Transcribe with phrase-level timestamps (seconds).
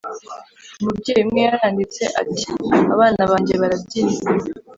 [0.79, 2.45] Umubyeyi umwe yaranditse ati
[2.93, 4.17] abana banjye barabyinnye